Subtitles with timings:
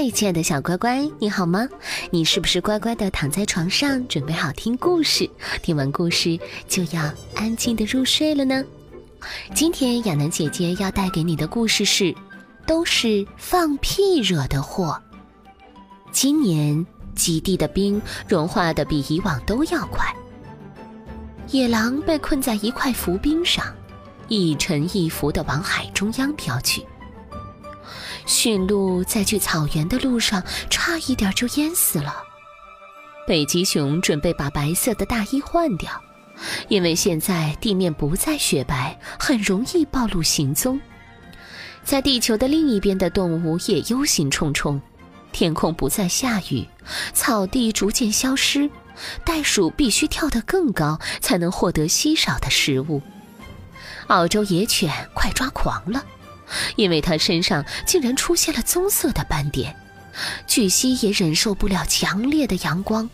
[0.00, 1.68] 嗨，亲爱的小乖乖，你好吗？
[2.12, 5.28] 你是不是乖乖的躺在床上，准备好听故事？
[5.60, 8.64] 听完故事就要安静的入睡了呢？
[9.56, 12.14] 今天亚楠姐姐要带给你的故事是：
[12.64, 14.96] 都是放屁惹的祸。
[16.12, 16.86] 今年
[17.16, 20.14] 极地的冰融化的比以往都要快，
[21.48, 23.66] 野狼被困在一块浮冰上，
[24.28, 26.86] 一沉一浮的往海中央飘去。
[28.28, 32.14] 驯鹿在去草原的路上，差一点就淹死了。
[33.26, 35.90] 北极熊准备把白色的大衣换掉，
[36.68, 40.78] 因为现在地面不再雪白，很容易暴露行踪。
[41.82, 44.78] 在地球的另一边的动物也忧心忡忡，
[45.32, 46.66] 天空不再下雨，
[47.14, 48.70] 草地逐渐消失，
[49.24, 53.00] 袋鼠必须跳得更高，才能获得稀少的食物。
[54.08, 56.04] 澳洲野犬快抓狂了。
[56.76, 59.76] 因为它身上竟然出现了棕色的斑点，
[60.46, 63.08] 巨蜥也忍受不了强烈的阳光，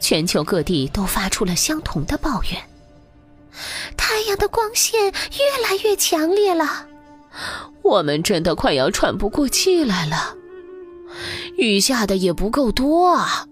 [0.00, 2.62] 全球各地都发出了相同的抱怨。
[3.96, 6.88] 太阳的光线越来越强烈了，
[7.82, 10.34] 我们真的快要喘不过气来了。
[11.56, 13.46] 雨下的也不够多啊！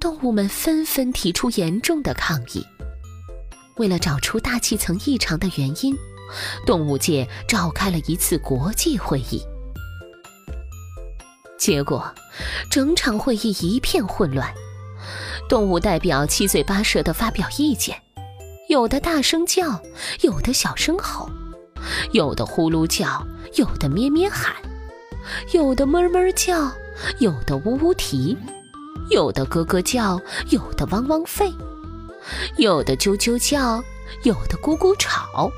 [0.00, 2.66] 动物们纷纷提出严重的抗议。
[3.76, 5.96] 为了找出大气层异常的原因。
[6.66, 9.42] 动物界召开了一次国际会议，
[11.58, 12.12] 结果
[12.70, 14.52] 整场会议一片混乱。
[15.48, 18.00] 动物代表七嘴八舌地发表意见，
[18.68, 19.80] 有的大声叫，
[20.22, 21.28] 有的小声吼，
[22.12, 24.54] 有的呼噜叫，有的咩咩喊，
[25.52, 26.72] 有的哞哞叫，
[27.18, 28.36] 有的呜呜啼，
[29.10, 30.18] 有的咯咯叫，
[30.48, 31.52] 有的汪汪吠，
[32.56, 33.84] 有的啾啾叫，
[34.22, 35.52] 有的咕咕吵。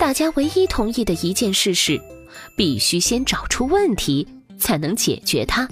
[0.00, 2.00] 大家唯一同意的一件事是，
[2.56, 4.26] 必须先找出问题，
[4.58, 5.68] 才能解决它。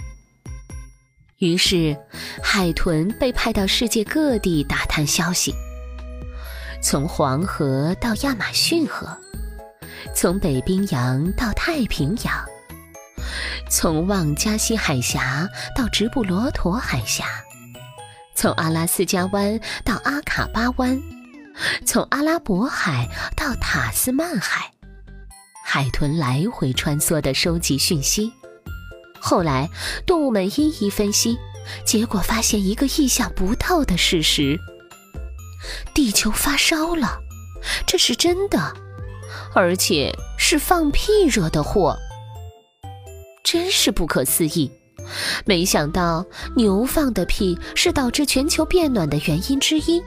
[1.39, 1.97] 于是，
[2.43, 5.55] 海豚被派到世界各地打探消息，
[6.83, 9.09] 从黄河到亚马逊河，
[10.15, 12.45] 从北冰洋到太平洋，
[13.71, 17.25] 从旺加西海峡到直布罗陀海峡，
[18.35, 21.01] 从阿拉斯加湾到阿卡巴湾。
[21.85, 24.73] 从阿拉伯海到塔斯曼海，
[25.65, 28.33] 海豚来回穿梭地收集讯息。
[29.21, 29.69] 后来，
[30.07, 31.37] 动物们一一分析，
[31.85, 34.59] 结果发现一个意想不到的事实：
[35.93, 37.19] 地球发烧了，
[37.87, 38.75] 这是真的，
[39.55, 41.99] 而且是放屁惹的祸。
[43.43, 44.71] 真是不可思议！
[45.47, 50.03] 没想到牛放的屁是导致全球变暖的原因之一。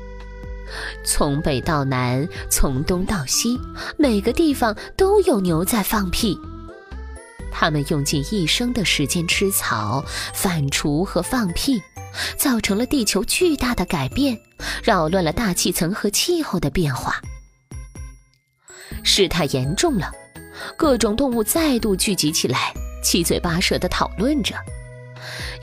[1.04, 3.60] 从北到南，从东到西，
[3.98, 6.38] 每个地方都有牛在放屁。
[7.52, 11.82] 它们用尽一生的时间吃草、反刍和放屁，
[12.38, 14.40] 造成了地球巨大的改变，
[14.84, 17.22] 扰乱了大气层和气候的变化。
[19.04, 20.12] 事态严重了，
[20.78, 24.56] 各种动物再度聚集起来，七嘴八舌地讨论着。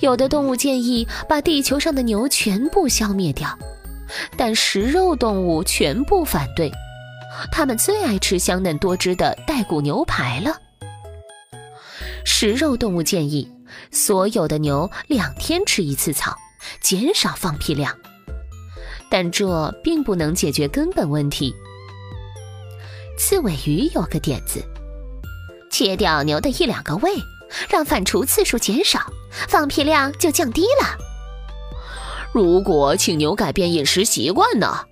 [0.00, 3.58] 有的动物建议把地球上的牛全部消灭掉。
[4.36, 6.70] 但食肉动物全部反对，
[7.52, 10.60] 它们最爱吃香嫩多汁的带骨牛排了。
[12.24, 13.48] 食肉动物建议
[13.90, 16.36] 所有的牛两天吃一次草，
[16.80, 17.96] 减少放屁量，
[19.10, 21.54] 但这并不能解决根本问题。
[23.18, 24.62] 刺尾鱼有个点子：
[25.70, 27.10] 切掉牛的一两个胃，
[27.68, 29.00] 让反刍次数减少，
[29.48, 31.07] 放屁量就降低了。
[32.32, 34.84] 如果请牛改变饮食习惯呢？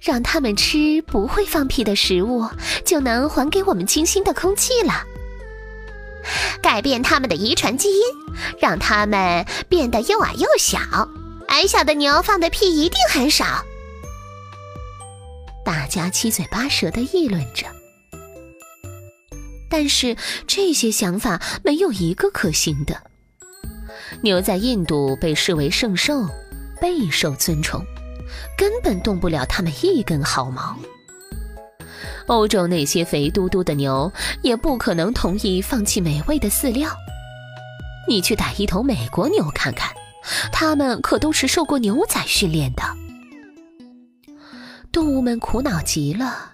[0.00, 2.46] 让他们吃不会放屁的食物，
[2.84, 5.04] 就能还给我们清新的空气了。
[6.60, 8.02] 改变他们的遗传基因，
[8.58, 10.78] 让他们变得又矮又小，
[11.48, 13.64] 矮小的牛放的屁一定很少。
[15.64, 17.66] 大家七嘴八舌地议论着，
[19.70, 20.16] 但是
[20.48, 23.11] 这些想法没有一个可行的。
[24.22, 26.24] 牛在印度被视为圣兽，
[26.80, 27.84] 备受尊崇，
[28.56, 30.76] 根本动不了他们一根毫毛。
[32.26, 34.10] 欧洲那些肥嘟嘟的牛
[34.42, 36.88] 也不可能同意放弃美味的饲料。
[38.06, 39.92] 你去打一头美国牛看看，
[40.52, 42.82] 它们可都是受过牛仔训练的。
[44.92, 46.52] 动物们苦恼极了。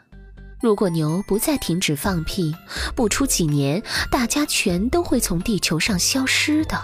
[0.61, 2.55] 如果牛不再停止放屁，
[2.97, 6.83] 不出几年，大家全都会从地球上消失的。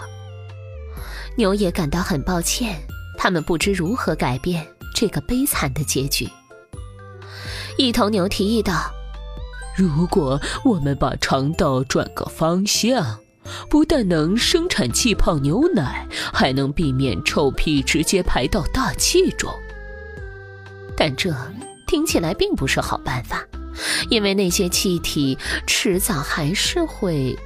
[1.37, 2.79] 牛也感到很抱歉，
[3.17, 6.29] 他们不知如何改变这个悲惨的结局。
[7.77, 8.91] 一头牛提议道
[9.75, 13.19] ：“如果我们把肠道转个方向，
[13.69, 19.51] 不但能生产气泡牛奶，还能避免臭屁直接排到大气中。”
[20.95, 21.35] 但这
[21.85, 23.45] 听起来并不是好办法。
[24.09, 25.37] 因为那些气体
[25.67, 27.37] 迟早还是会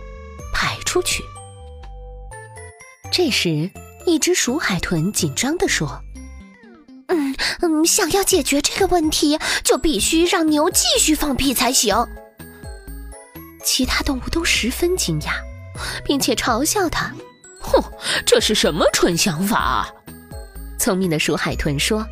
[0.53, 1.23] 排出去。
[3.19, 3.69] 这时，
[4.05, 6.01] 一只鼠海豚紧张地说
[7.09, 11.93] ：“嗯嗯，想要解决这个问题，就必须让牛继续放屁才行。”
[13.61, 15.33] 其他动物都十分惊讶，
[16.05, 17.13] 并且嘲笑他
[17.59, 17.83] ：“哼，
[18.25, 19.93] 这是什么蠢想法？”
[20.79, 22.07] 聪明的鼠海豚说。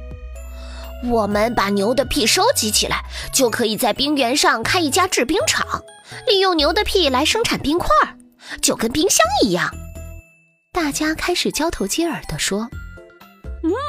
[1.06, 5.66] 我们把牛的屁收集起来，就可以在冰原上开一家制冰厂，
[6.28, 7.88] 利用牛的屁来生产冰块，
[8.62, 9.74] 就跟冰箱一样。
[10.78, 12.70] 大家开始交头接耳地说：“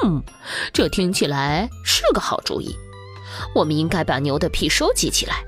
[0.03, 0.23] 嗯，
[0.73, 2.75] 这听起来是个好主意。
[3.55, 5.45] 我们应该把牛的屁收集起来。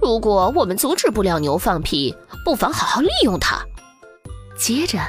[0.00, 2.14] 如果我们阻止不了牛放屁，
[2.44, 3.58] 不妨好好利用它。”
[4.56, 5.00] 接着，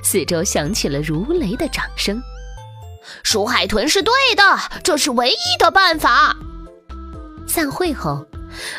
[0.00, 2.22] 四周响起了如雷的掌声。
[3.24, 4.42] 鼠海豚是对的，
[4.84, 6.36] 这是唯一的办法。
[7.48, 8.24] 散会后，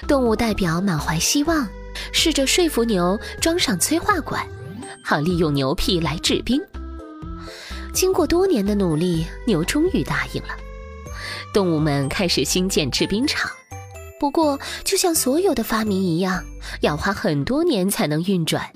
[0.07, 1.67] 动物代表满怀希望，
[2.13, 4.47] 试着说服牛装上催化管，
[5.07, 6.61] 好利用牛屁来制冰。
[7.93, 10.49] 经过多年的努力，牛终于答应了。
[11.53, 13.49] 动物们开始兴建制冰厂，
[14.19, 16.43] 不过就像所有的发明一样，
[16.81, 18.69] 要花很多年才能运转。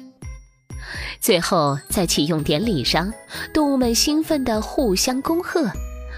[1.20, 3.12] 最后，在启用典礼上，
[3.54, 5.70] 动物们兴奋地互相恭贺，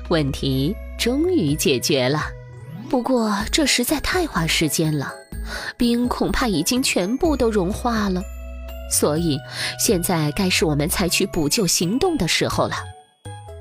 [0.10, 2.22] 问题终于解决了。
[2.88, 5.12] 不过，这实在太花时间了，
[5.76, 8.22] 冰恐怕已经全部都融化了。
[8.94, 9.40] 所以，
[9.80, 12.76] 现在该是我们采取补救行动的时候了。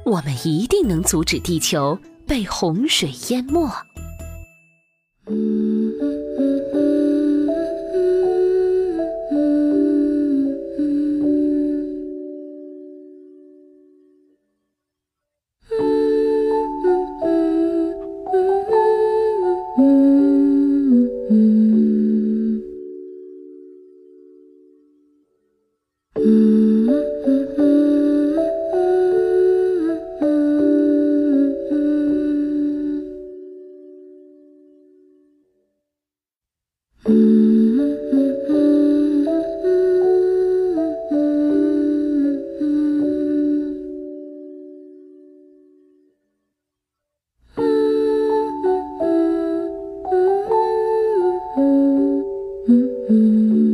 [0.05, 1.99] 我们一定能阻止地球
[2.29, 3.67] 被洪水淹没。
[5.27, 5.72] 嗯。
[53.13, 53.72] Mm.